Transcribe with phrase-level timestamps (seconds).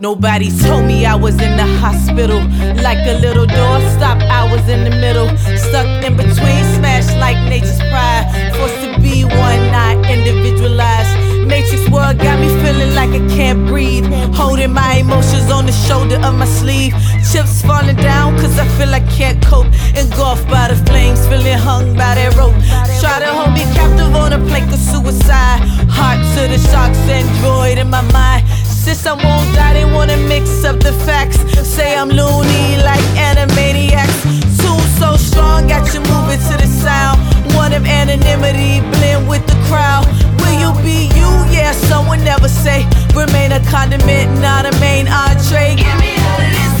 [0.00, 2.42] Nobody told me I was in the hospital.
[2.82, 5.28] Like a little door stop, I was in the middle.
[5.56, 8.26] Stuck in between, smashed like nature's pride.
[8.58, 11.14] Forced to be one, not individualized.
[11.46, 14.06] Matrix world got me feeling like I can't breathe.
[14.34, 16.92] Holding my emotions on the shoulder of my sleeve.
[17.30, 19.66] Chips falling down cause I feel I can't cope.
[19.94, 22.58] Engulfed by the flames, feeling hung by that rope.
[22.98, 25.60] Try to hold me captive on a plank of suicide.
[25.86, 28.44] Heart to the sharks, android in my mind.
[28.84, 31.38] Since I won't die, they wanna mix up the facts.
[31.66, 34.20] Say I'm loony like animaniacs.
[34.60, 37.18] Tune so strong, got you moving to the sound.
[37.56, 40.04] One of anonymity, blend with the crowd.
[40.36, 41.30] Will you be you?
[41.48, 42.84] Yeah, someone never say.
[43.16, 45.76] Remain a condiment, not a main entree.
[45.76, 46.73] Get me out of this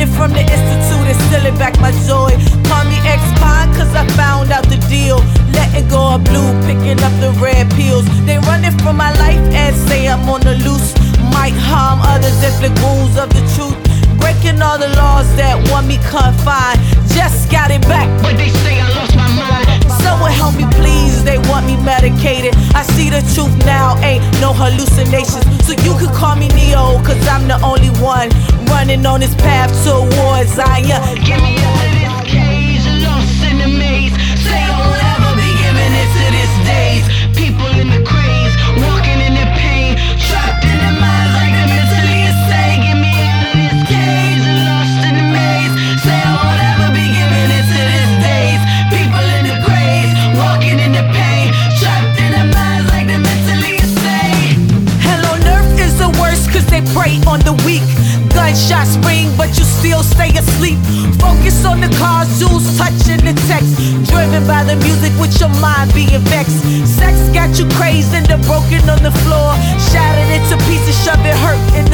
[0.00, 2.32] From the institute and stealing back my joy.
[2.68, 5.20] Call me ex-con cause I found out the deal.
[5.52, 8.04] Letting go of blue, picking up the red pills.
[8.24, 10.92] They running from my life and say I'm on the loose.
[11.32, 13.76] Might harm others, inflict wounds of the truth.
[14.20, 16.80] Breaking all the laws that want me confined.
[17.12, 19.84] Just got it back, but they say I lost my mind.
[20.04, 21.24] Someone help me, please.
[21.24, 22.56] They want me medicated.
[23.10, 25.42] The truth now, ain't no hallucinations.
[25.66, 28.30] So you could call me Neo, cause I'm the only one
[28.70, 31.02] running on this path towards Zion.
[62.00, 63.76] Cars, jewels touching the text.
[64.08, 66.64] Driven by the music with your mind being vexed.
[66.88, 69.52] Sex got you crazed and broken on the floor.
[69.92, 71.89] Shattered into pieces, shoving hurt in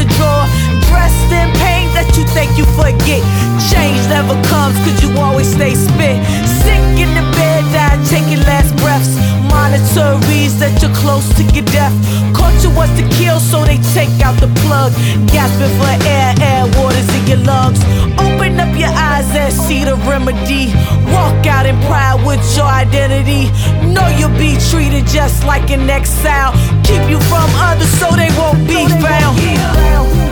[11.55, 11.95] your death.
[12.34, 14.93] Culture was to kill, so they take out the plug.
[15.29, 17.81] Gasping for air, air waters in your lungs.
[18.19, 20.73] Open up your eyes and see the remedy.
[21.12, 23.51] Walk out in pride with your identity.
[23.93, 26.53] Know you'll be treated just like an exile.
[26.85, 29.37] Keep you from others so they won't be found.
[29.37, 30.25] Don't be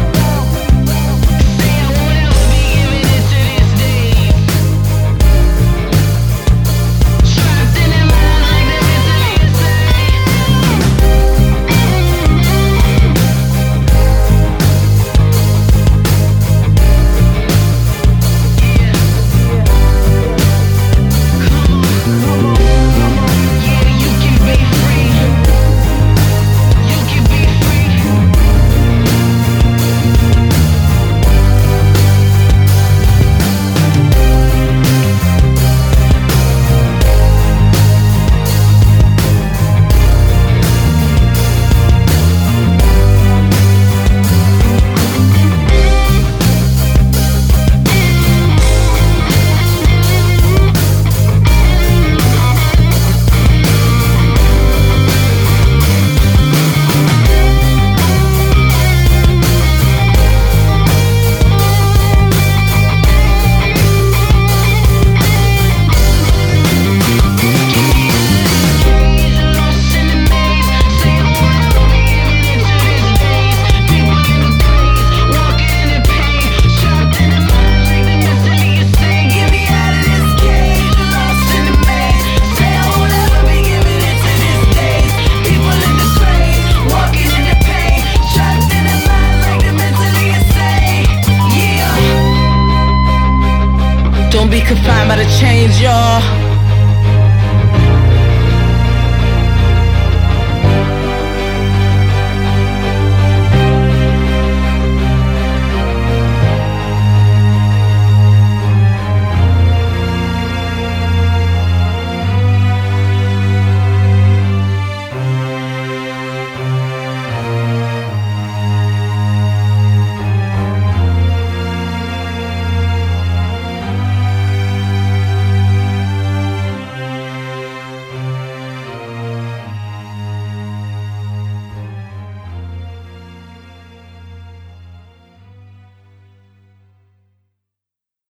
[94.66, 96.53] confined by the change, y'all.